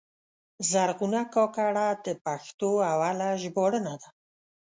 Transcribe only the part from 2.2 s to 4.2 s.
پښتو اوله ژباړنه ده.